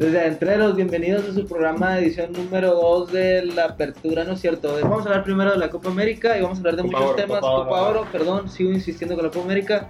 [0.00, 4.40] Desde Adentreros, bienvenidos a su programa de edición número 2 de la apertura, ¿no es
[4.40, 4.78] cierto?
[4.80, 7.10] Vamos a hablar primero de la Copa América y vamos a hablar de Copa muchos
[7.10, 7.40] Oro, temas.
[7.40, 8.00] Copa Copa, Oro.
[8.00, 9.88] Oro, perdón, sigo insistiendo con la Copa América.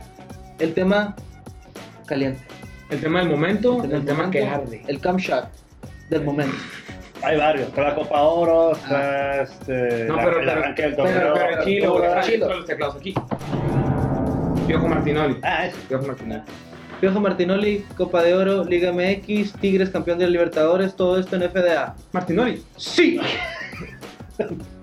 [0.58, 1.14] El tema
[2.06, 2.40] caliente.
[2.90, 4.82] El tema del momento, el, tema que momento, arde.
[4.88, 5.44] El camp shot
[6.10, 6.56] del momento.
[7.22, 10.94] Hay varios, está la Copa Oro, está este, No, la- pero- el pero- arranque del
[10.96, 11.34] Pero, torneo.
[11.34, 11.62] pero
[12.22, 12.34] Chile.
[12.34, 13.14] están los teclados aquí.
[14.66, 15.36] Piojo Martinoli.
[15.44, 15.76] Ah, eso.
[15.88, 16.42] Piojo Martinoli.
[17.00, 21.96] Piojo Martinoli, Copa de Oro, Liga MX, Tigres campeón de Libertadores, todo esto en FDA.
[22.12, 22.62] Martinoli.
[22.76, 23.18] ¡Sí!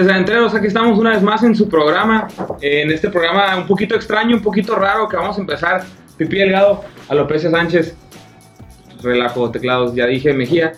[0.00, 2.26] Desde Adentreros, aquí estamos una vez más en su programa.
[2.62, 5.84] En este programa un poquito extraño, un poquito raro, que vamos a empezar.
[6.16, 7.94] Pipi Delgado, Alopecia Sánchez,
[9.02, 10.72] relajo, teclados, ya dije, Mejía.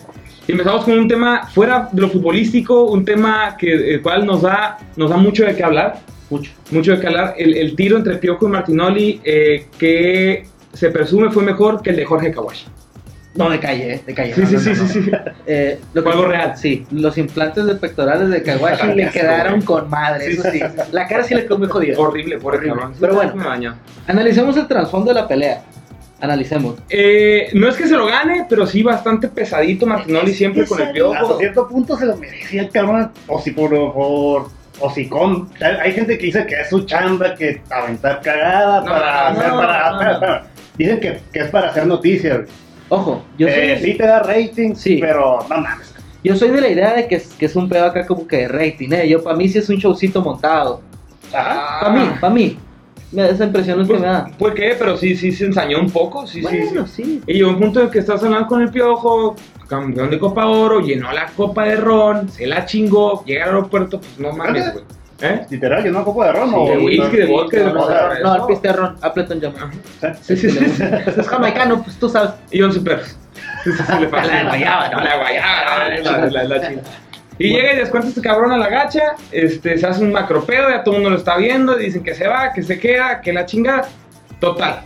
[0.45, 4.41] Y empezamos con un tema fuera de lo futbolístico, un tema que el cual nos
[4.41, 6.01] da, nos da mucho de qué hablar.
[6.29, 6.51] Mucho.
[6.71, 7.35] Mucho de qué hablar.
[7.37, 10.43] El, el tiro entre Piojo y Martinoli, eh, que
[10.73, 12.65] se presume fue mejor que el de Jorge Kawashi.
[13.35, 14.01] No, de calle, ¿eh?
[14.05, 14.33] De calle.
[14.35, 15.11] Sí, No, sí, no, sí, no, sí, sí.
[15.47, 16.53] Eh, lo Fue algo real.
[16.55, 20.61] Sí, los implantes de pectorales de Kawashi le quedaron con madre, eso sí.
[20.91, 21.97] La cara sí le quedó muy jodida.
[21.97, 22.75] Horrible, pobre Horrible.
[22.75, 22.95] cabrón.
[22.99, 23.75] Pero bueno.
[24.07, 25.63] Analicemos el trasfondo de la pelea.
[26.21, 26.75] Analicemos.
[26.89, 30.83] Eh, no es que se lo gane, pero sí bastante pesadito Martinoli siempre con el
[30.85, 31.37] Hasta piojo.
[31.37, 34.47] cierto punto se lo merecía el cabrón, o si por, por
[34.79, 38.85] o si con, hay gente que dice que es su chamba, que aventar cagada No,
[38.85, 40.43] para no, hacer, no, para,
[40.77, 42.41] dicen que, que es para hacer noticias.
[42.89, 44.97] Ojo, yo soy, Eh, sí te da rating, Sí.
[45.01, 45.93] pero no mames.
[46.23, 48.37] yo soy de la idea de que es, que es un pedo acá como que
[48.37, 49.07] de rating, ¿eh?
[49.09, 50.81] Yo, para mí sí es un showcito montado.
[51.33, 51.79] Ajá.
[51.81, 52.57] Para mí, para mí.
[53.11, 54.25] Me- Esa impresión es que Pues, me da.
[54.39, 54.75] ¿Por qué?
[54.77, 56.25] Pero sí, sí se ensañó un poco.
[56.25, 57.03] Sí, sí, Bueno, sí.
[57.03, 57.21] sí.
[57.27, 59.35] Y llegó un punto en que estás hablando con el piojo,
[59.67, 63.99] campeón de Copa Oro, llenó la copa de ron, se la chingó, llega al aeropuerto,
[63.99, 64.85] pues no mames, güey.
[65.23, 65.45] ¿Eh?
[65.49, 67.79] Literal, yo no copo de ron Sí, o de whisky, de vodka, de No, no,
[67.79, 68.19] vodka.
[68.21, 69.53] no, el pisterrón, Appleton Jam.
[70.21, 70.83] Sí, sí, sí.
[71.17, 72.31] Es jamaicano, pues tú sabes.
[72.51, 73.17] Y 11 perros.
[73.63, 74.27] Sí, sí, sí, le pasa.
[74.27, 74.99] La de guayaba, ¿no?
[74.99, 76.87] La de guayaba, la, la, la chingada.
[77.39, 80.83] Y llega y descuenta este cabrón a la gacha, este, se hace un macropedo, ya
[80.83, 83.31] todo el mundo lo está viendo, y dicen que se va, que se queda, que
[83.33, 83.87] la chingada.
[84.39, 84.81] Total.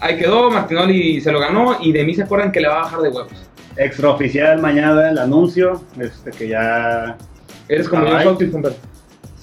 [0.00, 2.82] Ahí quedó, Martinoli se lo ganó, y de mí se acuerdan que le va a
[2.84, 3.32] bajar de huevos.
[3.76, 7.16] Extraoficial mañana el anuncio, este que ya
[7.68, 8.38] Eres como yo.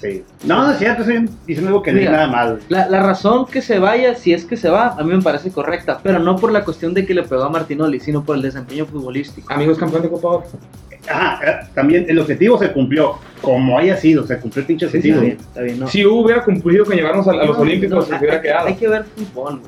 [0.00, 0.22] Sí.
[0.44, 2.12] No, no es cierto, estoy diciendo algo que no es Mira.
[2.12, 2.60] nada mal.
[2.68, 5.50] La, la razón que se vaya, si es que se va, a mí me parece
[5.50, 8.42] correcta, pero no por la cuestión de que le pegó a Martinoli, sino por el
[8.42, 9.52] desempeño futbolístico.
[9.52, 10.44] Amigos campeón de Copa Oro.
[11.08, 14.96] Ajá, eh, también el objetivo se cumplió, como haya sido, se cumplió el pinche Sí,
[14.96, 15.14] objetivo.
[15.16, 15.86] está bien, está bien, no.
[15.86, 18.66] Si hubiera cumplido con llevarnos a, a los No, Olímpicos, no, se hubiera hay quedado.
[18.66, 19.60] hay que ver fútbol,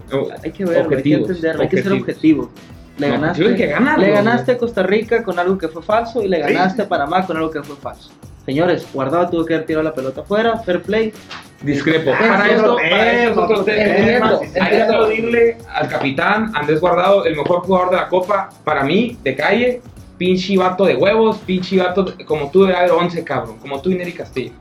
[0.43, 2.47] hay que ver, hay que entenderlo, hay que ser objetivos.
[2.47, 2.51] objetivo.
[2.99, 5.81] Le No, ganaste, tienen que ganarlo, le ganaste a Costa Rica con algo que fue
[5.83, 6.53] falso y le Sí.
[6.55, 8.11] ganaste a Panamá con algo que fue falso.
[8.49, 11.13] Señores, Guardado tuvo que haber tirado la pelota afuera, fair play.
[11.61, 12.13] Discrepo.
[12.13, 14.41] Para esto, para esto es otro tema.
[14.59, 19.19] Hay que aplaudirle al capitán Andrés Guardado, el mejor jugador de la Copa, para mí,
[19.23, 19.83] de calle.
[20.17, 23.59] Pinche vato de huevos, pinche vato de- como tú de haber 11, cabrón.
[23.59, 24.53] Como tú y Neri Castillo.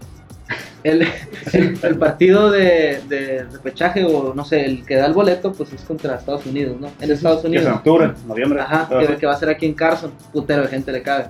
[0.83, 1.07] El,
[1.53, 5.71] el- el partido de, de repechaje o no sé, el que da el boleto, pues
[5.71, 6.89] es contra Estados Unidos, ¿no?
[6.99, 7.77] En Estados Que es en Unidos.
[7.77, 8.59] octubre, noviembre.
[8.61, 11.27] Ajá, que, que va a ser aquí en Carson, putero de gente le cabe.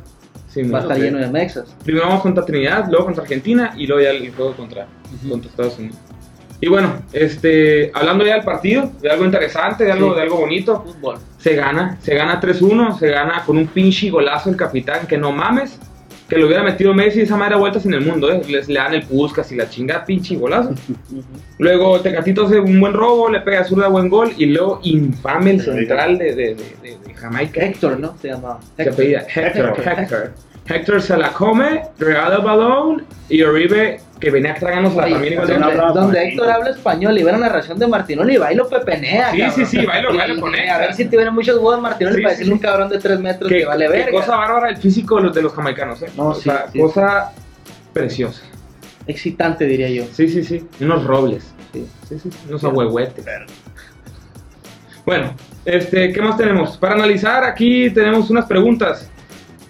[0.64, 1.76] Sí, Va a estar lleno de mexas.
[1.84, 4.88] Primero vamos contra Trinidad, luego contra Argentina y luego ya el juego contra,
[5.30, 5.98] contra Estados Unidos.
[6.60, 10.16] Y bueno, este, hablando ya del partido, de algo interesante, de algo, Sí.
[10.16, 11.18] de algo bonito, Fútbol.
[11.38, 15.32] se gana, se gana 3-1, se gana con un pinche golazo el capitán, que no
[15.32, 15.78] mames,
[16.28, 18.42] que lo hubiera metido Messi esa madre vueltas en el mundo, ¿eh?
[18.50, 20.74] Les le dan el Puskas y la chingada, pinche golazo.
[21.58, 25.52] Luego Tecatito hace un buen robo, le pega a zurda buen gol y luego infame
[25.52, 27.62] el central de, de, de, Jamaica.
[27.62, 28.16] Héctor, ¿no?
[28.22, 28.60] Se llamaba.
[28.76, 29.26] Se Héctor.
[29.34, 30.34] Hector, Héctor.
[30.70, 35.76] Héctor se la come, regala el balón y Oribe, que venía tragándose también igual donde,
[35.78, 36.16] donde Martín.
[36.32, 39.32] Héctor habla español y ve la narración de Martinoli y va y lo pepenea.
[39.32, 39.56] Sí, cabrón.
[39.56, 40.70] sí, sí, bailo, Y- bailo con y él.
[40.70, 42.54] A ver si tuviera muchos huevos Martinoli Sí, para sí, decirle sí.
[42.54, 44.12] un cabrón de 3 metros que vale qué verga.
[44.12, 46.10] cosa bárbara el físico de los, de los jamaicanos, ¿eh?
[46.18, 46.80] No, o sí, sea, sí.
[46.80, 47.32] cosa
[47.94, 48.42] preciosa.
[49.08, 50.04] Excitante, diría yo.
[50.12, 50.68] Sí, sí, sí.
[50.82, 51.54] Unos robles.
[51.72, 51.88] Sí.
[52.10, 53.26] Sí, sí, unos ahuehuetes.
[55.06, 55.34] Bueno,
[55.64, 56.78] este, ¿qué más tenemos?
[56.78, 59.10] Para analizar aquí tenemos unas preguntas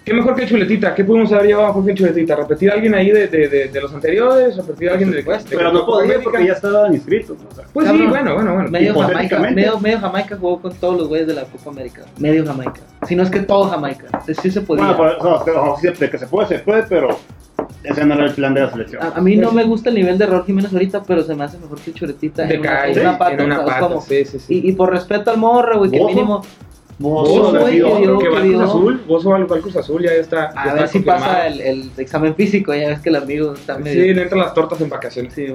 [0.08, 0.94] ¿Qué mejor que el chuletita?
[0.94, 2.34] ¿Qué pudimos haber llevado mejor que el chuletita?
[2.36, 4.56] ¿Repetir a alguien ahí de, de, de, de los anteriores?
[4.56, 7.36] ¿Repetir a alguien de, de Pero no podía porque ya estaban inscritos.
[7.50, 7.64] o sea.
[7.72, 8.70] Pues sí, bueno, bueno, bueno.
[8.70, 12.02] Medio Jamaica, medio, medio Jamaica jugó con todos los güeyes de la Copa América.
[12.18, 12.80] Medio Jamaica.
[13.06, 14.06] Si no es que todo Jamaica.
[14.24, 14.92] Sí, sí se podía.
[14.94, 17.18] Bueno, no, sí, de que se puede, se puede, pero
[17.84, 19.02] ese no era el plan de la selección.
[19.02, 21.44] a, a mí no me gusta el nivel de Raúl Jiménez ahorita, pero se me
[21.44, 23.32] hace mejor que Churetita De en una, en una pata.
[23.34, 24.00] en una ¿sabes pata, cómo?
[24.00, 24.60] sí, sí, sí.
[24.64, 26.42] Y, y por respeto al morro, güey, que mínimo.
[26.98, 28.62] Bozo, Bozo, güey, Sergio, que dio, que va al Cruz dio.
[28.64, 30.52] Azul, vos va al Cruz Azul, ya está.
[30.52, 31.20] ya A está ver si confirmado.
[31.24, 34.14] pasa el, el examen físico, ya ves que el amigo está Sí, medio.
[34.14, 35.32] le entran las tortas en vacaciones.
[35.32, 35.46] Sí.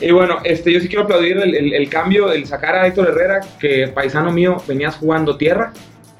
[0.00, 3.08] Y bueno, este, yo sí quiero aplaudir el, el- el cambio, el sacar a Héctor
[3.08, 5.72] Herrera, que paisano mío, venías jugando tierra,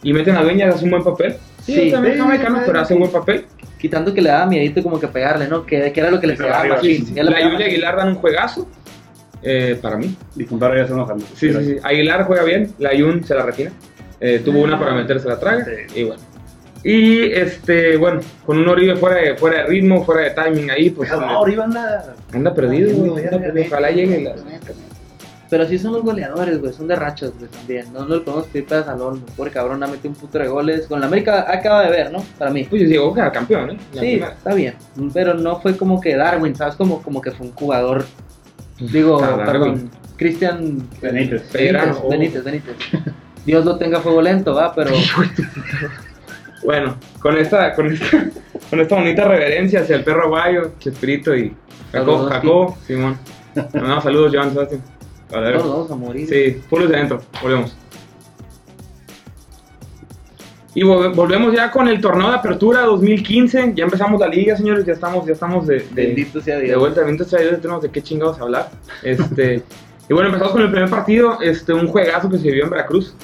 [0.02, 1.36] y meten a Dueña, hace un buen papel.
[1.62, 1.90] Sí, Sí.
[1.92, 2.98] también es Sí, sí, pero hace sí.
[2.98, 3.46] buen papel.
[3.78, 5.64] Quitando que le daba miedito como que pegarle, ¿no?
[5.64, 6.96] Que, que era lo que le Sí, pegaba arriba, machín.
[6.98, 7.14] sí, sí.
[7.14, 7.62] Ya La machín.
[7.62, 8.68] Aguilar dan un juegazo,
[9.44, 10.14] eh, para mí.
[10.36, 11.20] Y ya se enojan.
[11.20, 11.76] Sí, sí, sí.
[11.84, 13.70] Aguilar juega bien, la Yun se la retina.
[14.24, 16.00] Eh, tuvo una para meterse la traga, Sí.
[16.00, 16.22] y bueno.
[16.84, 20.90] Y este, bueno, con un Oribe fuera de, fuera de ritmo, fuera de timing ahí,
[20.90, 22.14] pues Pues no, Oribe anda.
[22.32, 23.24] anda perdido, güey.
[23.66, 24.34] Ojalá llegue la...
[25.50, 27.92] Pero sí son los goleadores, güey, son de rachas, güey, también.
[27.92, 29.22] No, no le podemos pedir pedas al olmo.
[29.36, 30.86] Pobre cabrón, ha metido un puto de goles.
[30.86, 32.24] Con la América acaba de ver, ¿no?
[32.38, 32.64] Para mí.
[32.70, 33.76] Pues llegó a campeón, ¿eh?
[33.92, 34.32] La Sí, primera.
[34.32, 34.74] está bien.
[35.12, 36.74] Pero no fue como que Darwin, ¿sabes?
[36.76, 38.04] Como, como que fue un jugador.
[38.80, 39.90] Digo, perdón.
[40.16, 41.42] Cristian Benítez.
[42.02, 42.08] Oh.
[42.08, 42.76] Benítez, Benítez.
[43.44, 44.92] Dios lo tenga a fuego lento, va, pero.
[46.64, 48.06] Bueno, con esta, con esta,
[48.70, 51.52] con esta bonita reverencia hacia el perro aguayo, Chespirito y
[51.90, 53.18] Jacob, Jacob, Simón.
[53.74, 54.80] Mandamos saludos, Joan Sebastián.
[55.28, 56.28] Todos vamos a morir.
[56.28, 57.76] Sí, puros de adentro, volvemos.
[60.74, 63.72] Y vol- volvemos ya con el torneo de apertura 2015.
[63.74, 64.86] Ya empezamos la liga, señores.
[64.86, 66.78] Ya estamos, ya estamos de, de, Bendito sea de Dios.
[66.78, 67.02] vuelta.
[67.02, 68.70] Bendito sea Dios, tenemos de qué chingados hablar.
[69.02, 69.62] Este,
[70.12, 71.40] y bueno, empezamos con el primer partido.
[71.40, 73.14] Este, un juegazo que se vivió en Veracruz.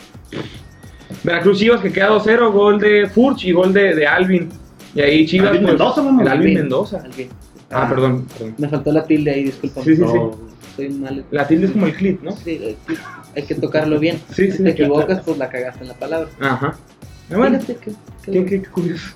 [1.23, 4.49] Veracruz Chivas que queda 2-0, gol de Furch y gol de, de Alvin.
[4.95, 5.49] Y ahí Chivas.
[5.51, 6.23] Alvin pues, Mendoza, mamá.
[6.23, 6.55] el Alvin Alvin.
[6.61, 7.01] Mendoza.
[7.05, 7.29] Alguien.
[7.71, 8.27] Ah, perdón.
[8.27, 8.55] perdón.
[8.57, 9.83] Me faltó la tilde ahí, disculpa.
[9.83, 10.39] Sí, sí, No,
[10.77, 11.25] Soy mal.
[11.31, 12.33] La tilde es como el clip, ¿no?
[12.33, 12.95] Sí, eh, sí,
[13.37, 14.19] hay que tocarlo bien.
[14.33, 14.63] Sí, si sí.
[14.65, 16.29] te equivocas, pues la cagaste en la palabra.
[16.41, 16.77] Ajá.
[17.29, 17.91] Bueno, Fíjate que-
[18.25, 19.15] que- qué, qué- qué curioso.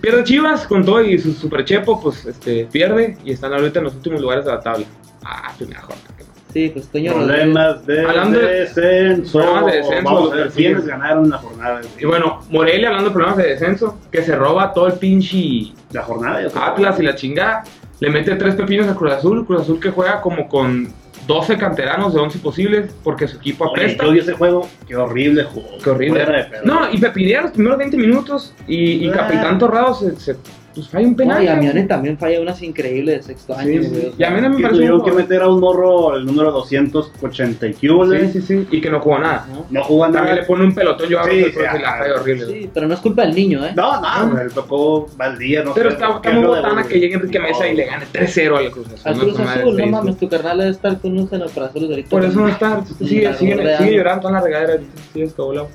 [0.00, 3.84] Pierde Chivas con todo y su super chepo, pues este, pierde y están ahorita en
[3.84, 4.86] los últimos lugares de la tabla.
[5.22, 6.13] Ah, primera jornada.
[6.54, 7.34] Sí, pues Toño Rodríguez.
[7.42, 9.38] Problemas de Hablando descenso.
[9.40, 10.72] problemas de descenso, Vamos los a ver persiguen.
[10.72, 11.80] quiénes ganaron la jornada.
[11.98, 16.02] Y bueno, Morelia hablando de problemas de descenso, que se roba todo el pinche La
[16.02, 17.64] jornada Atlas y la chingada.
[18.00, 19.44] Le mete tres pepinos a Cruz Azul.
[19.44, 20.88] Cruz Azul que juega como con
[21.26, 24.04] 12 canteranos de 11 posibles porque su equipo Oye, apesta.
[24.04, 25.68] yo vi ese juego, qué horrible juego.
[25.82, 26.24] Qué horrible.
[26.64, 29.12] No, y pepinea los primeros 20 minutos y, y Ah.
[29.14, 30.36] Capitán Torrado se, se-
[30.74, 31.42] pues falla un No, penal.
[31.42, 31.58] y cabrón.
[31.68, 34.12] Amione también falla unas increíbles de sexto año, Sí, sí.
[34.18, 36.26] Y a mí no me que parece un tuvieron que meter a un morro el
[36.26, 37.88] número 280 y Sí,
[38.32, 38.66] sí, sí.
[38.70, 39.46] Y que no jugó nada.
[39.52, 39.66] ¿no?
[39.70, 40.18] No jugó nada.
[40.18, 42.46] También le pone un pelotón yo abro Sí, el sí, profe y la falla horrible.
[42.46, 43.72] Sí, pero no es culpa del niño, ¿eh?
[43.76, 45.96] No, no, le tocó Valdía, no Pero sé.
[45.96, 47.76] por está muy de- botana que llegue Enrique Mesa y No.
[47.78, 49.00] le gane 3-0 al Cruz Azul.
[49.04, 49.22] Al ¿no?
[49.24, 52.10] Cruz Azul, no mames, tu carnal debe estar con unos enoprazoles ahorita.
[52.10, 53.56] Por eso no está, sigue, sigue,
[53.96, 55.68] llorando en la regadera, ahorita, sigue escabulado.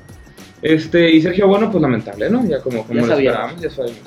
[0.61, 2.45] Este, y Sergio Bueno, pues lamentable, ¿no?
[2.45, 3.51] Ya como, como Ya lo sabíamos.
[3.53, 3.99] esperábamos, ya sabemos.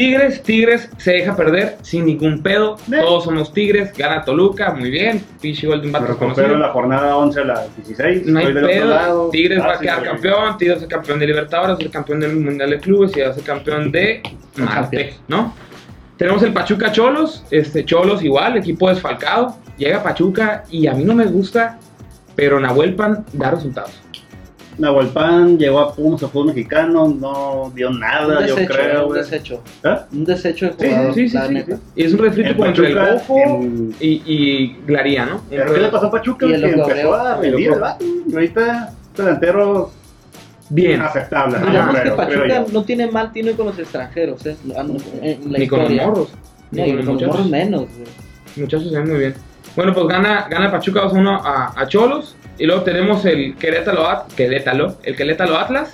[0.00, 2.76] Tigres, Tigres se deja perder sin ningún pedo.
[2.90, 3.00] ¿Eh?
[3.02, 5.22] Todos somos Tigres, gana Toluca, muy bien.
[5.42, 6.46] Pinche gol de un vato conocido.
[6.46, 8.24] en la jornada 11 a la 16.
[8.24, 8.90] No hay estoy del otro pedo.
[8.94, 9.28] lado.
[9.30, 10.56] Tigres va a quedar campeón.
[10.56, 13.20] Tigres a ser campeón de Libertadores, va a ser campeón del Mundial de Clubes y
[13.20, 14.22] va a ser campeón de
[14.56, 15.16] Marte.
[15.28, 15.54] ¿no?
[16.16, 17.44] Tenemos el Pachuca Cholos.
[17.50, 19.56] Este Cholos igual, equipo desfalcado.
[19.76, 21.78] Llega Pachuca y a mí no me gusta,
[22.34, 24.00] pero Nahuel Pan da resultados.
[24.80, 29.62] Nahuelpan llegó a Pumas, a fútbol mexicano, no dio nada, yo creo, un desecho.
[29.84, 29.96] ¿Eh?
[30.12, 31.54] Un desecho de jugador, Sí, sí, la sí.
[31.54, 31.76] neta.
[31.76, 31.82] sí.
[31.96, 35.40] Y es un refrito entre el Pachuca, Bofo en- y, y Glaría, ¿no?
[35.50, 36.46] ¿Pero qué le pasó a Pachuca?
[36.46, 37.50] Y Que el Ojo empezó a Abreu.
[37.52, 37.96] rendir, El ¿verdad?
[38.00, 39.90] Y ahorita delantero
[40.70, 41.02] Bien.
[41.02, 41.58] aceptable,
[42.02, 44.56] que Pachuca no tiene mal tino con los extranjeros, ¿eh?
[45.22, 46.28] En la Ni con los morros.
[46.70, 48.06] No, Ni con los morros menos, güey.
[48.56, 49.34] Muchachos se ven muy bien.
[49.76, 52.36] Bueno, pues gana, gana Pachuca 2-1 a, a Cholos.
[52.58, 55.92] Y luego tenemos el Querétalo, At- Querétalo, el Querétalo Atlas.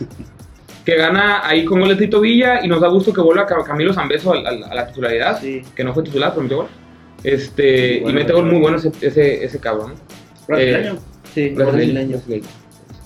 [0.85, 2.65] Que gana ahí con gol de Tito Villa.
[2.65, 5.41] Y nos da gusto que vuelva Ca- Camilo Zambeso al- al- a, la titularidad.
[5.41, 5.63] Sí.
[5.75, 6.67] Que no fue titular, pero metió gol.
[7.25, 9.93] Este, Bueno, y mete gol muy bueno ese, ese, ese cabrón.
[9.95, 9.97] ¿no?
[10.49, 10.99] Brasileño.
[11.35, 12.19] Sí, Brasileño.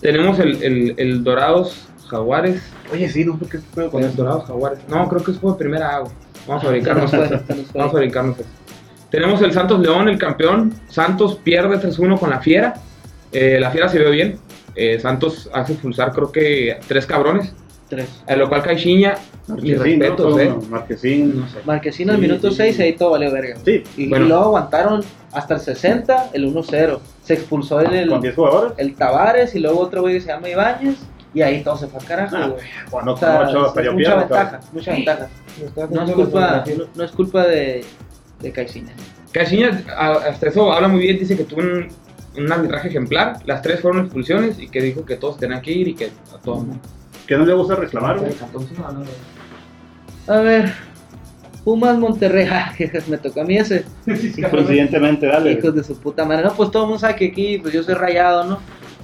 [0.01, 2.63] Tenemos el, el, el Dorados Jaguares.
[2.93, 4.13] Oye, sí, no sé qué pedo Con eso.
[4.17, 4.79] Dorados Jaguares.
[4.89, 6.11] No, creo que es fue de primera agua.
[6.47, 7.41] Vamos a brincarnos nos fue.
[7.75, 8.49] Vamos a brincarnos esa.
[9.11, 10.73] Tenemos el Santos León, el campeón.
[10.89, 12.75] Santos pierde 3-1 con la Fiera.
[13.33, 14.39] Eh, la Fiera se ve bien.
[14.75, 17.53] Eh, Santos hace expulsar, creo que tres cabrones.
[17.89, 18.09] Tres.
[18.29, 19.17] A lo cual Caixinha,
[19.49, 20.05] mis Marquesín, ¿no?
[20.07, 20.55] respetos, eh.
[20.71, 21.41] Marquesín.
[21.41, 21.59] No sé.
[21.65, 22.83] Marquesín al Sí, minuto sí, 6 sí.
[22.83, 23.57] ahí todo valió verga.
[23.65, 24.27] Sí, Y, y Bueno.
[24.27, 25.01] luego aguantaron
[25.33, 27.01] hasta el 60 el 1-0.
[27.25, 28.73] Se expulsó el, con el, 10 jugadores.
[28.77, 30.99] el Tavares y luego otro güey que se llama Ibáñez.
[31.35, 32.51] y ahí todo se fue al carajo, Ah.
[32.91, 33.53] Cuando O sea, con
[33.85, 34.19] yo mucha pierdo.
[34.21, 35.29] ventaja, mucha ventaja.
[35.91, 36.65] No es culpa,
[36.95, 37.85] no es culpa de,
[38.41, 38.93] de Caixinha.
[39.33, 41.89] Caixinha, hasta eso habla muy bien, dice que tuvo un,
[42.37, 45.89] un arbitraje ejemplar, las tres fueron expulsiones y que dijo que todos tenían que ir
[45.89, 46.65] y que a todos.
[47.27, 48.33] Que no le gusta reclamar, güey.
[50.27, 50.73] A ver,
[51.65, 52.75] Pumas Monterrey, ah,
[53.09, 53.85] me tocó a mí ese.
[54.05, 55.53] Presidentemente, dale.
[55.53, 56.45] Hijos de su puta madre.
[56.45, 58.59] No, pues todo el mundo sabe que aquí, pues yo soy rayado, ¿no?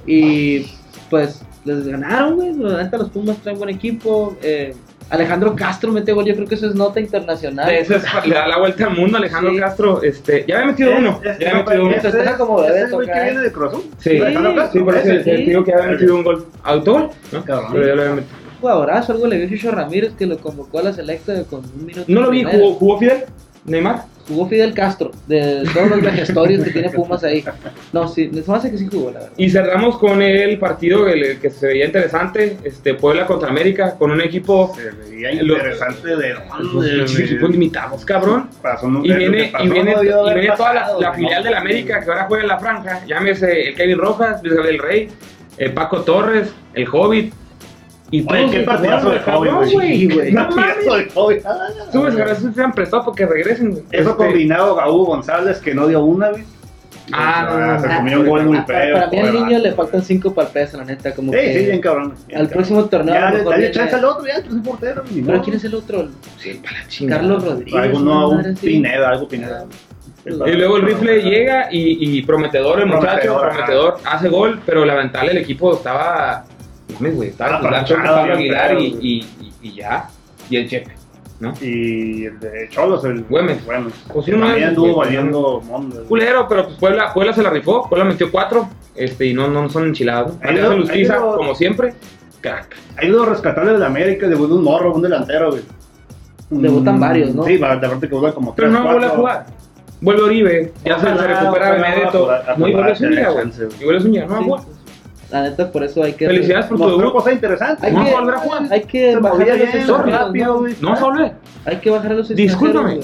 [0.06, 0.66] Y
[1.10, 2.54] pues les ganaron, güey.
[2.54, 4.36] La neta, los Pumas traen buen equipo.
[4.42, 4.74] Eh,
[5.08, 7.70] Alejandro Castro mete gol, yo creo que eso es nota internacional.
[7.72, 9.58] Ese es- le da la vuelta al mundo Alejandro Sí.
[9.60, 10.02] Castro.
[10.02, 11.20] Este, ya había metido uno.
[11.24, 11.94] Es- Ya había metido uno.
[11.94, 13.42] Ese está como ese Bebeto, güey que viene ¿eh?
[13.42, 13.82] de Cruz Azul.
[13.98, 16.46] Sí, Alejandro Castro, sí, por eso te digo que había metido un gol.
[16.64, 17.10] ¿Autogol?
[17.32, 17.44] ¿no?
[17.44, 17.70] Cabrón.
[17.72, 18.34] Pero ya lo había metido.
[18.60, 22.04] Jugadorazo, algo le vio Chicho Ramírez que lo convocó a la selecta con un minuto.
[22.08, 23.24] No lo vi, jugó, jugó Fidel,
[23.66, 24.04] Neymar.
[24.28, 27.44] Jugó Fidel Castro, de todos los vejestorios que tiene Pumas ahí.
[27.92, 29.32] No, sí, me hace que sí jugó, la verdad.
[29.36, 34.10] Y cerramos con el partido el que se veía interesante, este Puebla contra América, con
[34.10, 36.34] un equipo Se veía Lo- interesante de
[36.72, 37.22] pues, dónde.
[37.24, 38.50] equipos limitados, cabrón.
[39.04, 42.24] Y lo viene, y viene, y viene toda la, la filial del América que ahora
[42.26, 43.04] juega en la franja.
[43.06, 45.08] Llámese el Kevin Rojas, Luis Gabriel Rey,
[45.58, 47.32] el Paco Torres, el Hobbit.
[48.10, 50.06] Y Oye, qué partidazo de cabrón, güey.
[50.08, 50.32] güey.
[50.32, 50.86] No, No mames.
[50.86, 51.42] partidazo de
[51.92, 53.70] Subes, gracias, se han prestado porque regresen.
[53.72, 53.82] güey.
[53.90, 56.44] Eso Este, combinado a Hugo González que no dio una, güey.
[57.12, 57.96] Ah, no, no, se no.
[57.98, 58.94] comió un gol muy para, feo.
[58.96, 61.14] para mí al niño le faltan 5 para el peso, la neta.
[61.14, 62.14] Como Sí, que sí, bien cabrón.
[62.26, 62.48] bien al cabrón.
[62.50, 63.14] próximo torneo.
[63.14, 65.04] Ya, dale chance al otro, ya, es un portero.
[65.12, 65.42] ni Pero.
[65.42, 66.08] ¿quién es el otro?
[66.38, 67.20] Sí, para la chingada.
[67.20, 67.74] Carlos Rodríguez.
[67.82, 68.56] Algo una no, madre un.
[68.56, 69.64] Pineda, algo Pineda.
[70.24, 73.04] Y luego el rifle llega y, y prometedor el muchacho,
[73.38, 76.44] Prometedor, prometedor, hace gol, pero lamentable el equipo estaba.
[77.00, 80.08] Mames, güey, estaba Estaba Nacho, planchado, Pablo Aguilar y, y, y- y ya.
[80.50, 80.92] Y el Chepe,
[81.40, 81.52] ¿no?
[81.60, 83.64] Y el de Cholos, el Güemes.
[83.64, 83.92] Güemes.
[84.12, 86.04] Pues no, también anduvo valiendo mundo.
[86.08, 89.68] Culero, pero pues Puebla, Puebla se la rifó, Puebla metió cuatro, este, y no, no
[89.68, 90.34] son enchilados.
[90.42, 91.94] lo- Lustiza, como siempre,
[92.40, 92.76] crack.
[92.96, 95.62] Hay dos rescatables de la América, debutó un morro, un delantero, güey.
[96.48, 97.42] Debutan Mm, varios, ¿no?
[97.44, 99.46] Sí, de repente que dudan como Pero tres, no vuelve a jugar.
[100.00, 102.28] Vuelve Oribe, ya se, Ojalá, se recupera Benedetto.
[102.56, 103.46] No, y vuelve ojalá, Zúñiga, güey.
[103.80, 104.62] Y vuelve Zúñiga, no va a jugar.
[105.28, 106.26] Pues, La neta, por eso hay que.
[106.26, 107.12] Felicidades por tu Mostró debut.
[107.12, 107.84] cosas interesantes.
[107.84, 108.62] Hay No que, vas a volver a jugar.
[108.70, 110.58] hay que bajar los bien, extranjeros, rápido, ¿no?
[110.60, 110.74] güey.
[110.80, 111.32] No vas a volver.
[111.64, 113.00] Hay que bajar a los Discúlpame.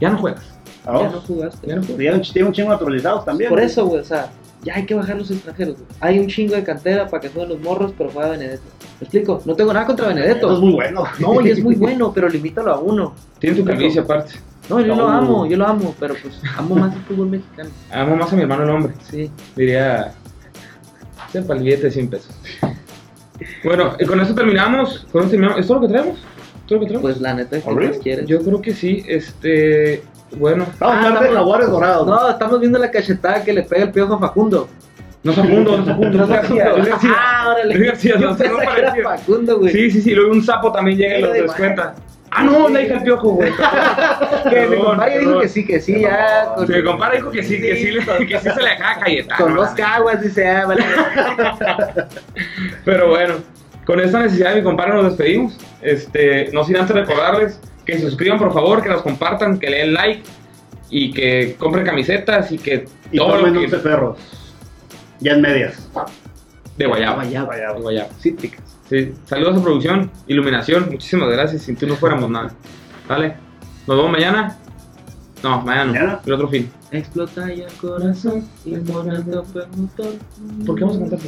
[0.00, 0.44] Ya no juegas.
[0.86, 0.98] Ah.
[1.02, 1.66] Ya no jugaste.
[1.66, 1.96] Ya no juegas.
[1.98, 3.48] Tiene un, tiene un chingo naturalizados también.
[3.48, 3.66] Por güey.
[3.70, 4.28] eso, güey, o sea,
[4.62, 5.74] ya hay que bajar los extranjeros.
[5.76, 5.86] güey.
[6.00, 8.62] Hay un chingo de cantera para que jueguen los morros, pero juega Benedetto.
[9.00, 9.40] ¿Me explico?
[9.44, 10.60] No tengo nada contra es Benedetto.
[10.60, 11.04] muy bueno.
[11.18, 13.14] No, y es muy bueno, pero limítalo a uno.
[13.38, 14.34] Tiene tu calvicie aparte.
[14.68, 17.68] No, yo lo amo, yo lo amo, pero pues amo más el fútbol mexicano.
[17.92, 18.94] Amo más a mi hermano el hombre.
[19.10, 19.30] Sí.
[19.56, 20.14] Diría.
[21.34, 22.30] Sepa el billete de 100 pesos.
[23.64, 25.04] Bueno, y con eso terminamos.
[25.10, 25.58] Con eso terminamos.
[25.58, 26.18] ¿Es todo lo que traemos?
[26.68, 27.02] ¿Todo lo que traemos?
[27.02, 28.26] Pues la neta, ¿qué más quieres?
[28.26, 29.04] Yo creo que sí.
[29.08, 30.04] Este.
[30.38, 30.64] Bueno.
[30.78, 32.06] Vamos a hablar de estamos- jaguares dorados.
[32.06, 34.68] No, estamos viendo la cachetada que le pega el piojo a Facundo.
[35.24, 36.18] No es Facundo, no es Facundo.
[36.18, 37.14] No Es García.
[37.18, 37.74] Ah, órale.
[37.74, 39.02] Es García, no no parecía.
[39.02, 39.72] Facundo, güey.
[39.72, 40.14] Sí, sí, sí.
[40.14, 41.96] Luego un sapo también llega y los de descuenta.
[42.36, 43.52] Ah, no, la hija del piojo, güey.
[44.50, 45.42] Que mi compadre dijo perdón.
[45.42, 46.52] que sí, que sí, ya.
[46.56, 49.44] Con, mi compadre dijo que sí, que sí, que sí se le dejaba Cayetano.
[49.44, 50.84] con dos caguas, dice, ah, vale.
[52.84, 53.36] Pero bueno,
[53.86, 55.58] con esta necesidad de mi compadre nos despedimos.
[55.80, 59.78] Este, no sin antes recordarles que se suscriban por favor, que nos compartan, que le
[59.78, 60.22] den like
[60.90, 64.18] y que compren camisetas y que Y todo lo tomen que 11 perros.
[65.20, 65.88] Ya en medias.
[66.76, 67.16] de guayaba.
[67.22, 67.46] Guayaba.
[67.46, 67.74] Guayaba.
[67.74, 68.08] De guayaba.
[68.18, 68.73] Cítricas.
[68.94, 71.62] Sí, saludos a producción, iluminación, muchísimas gracias.
[71.62, 72.54] Sin tú no fuéramos nada.
[73.08, 73.34] Vale,
[73.88, 74.56] nos vemos mañana.
[75.42, 76.70] No, mañana el otro fin.
[76.92, 80.14] Explota ya el corazón y motor.
[80.64, 81.18] ¿Por qué vamos a cantar?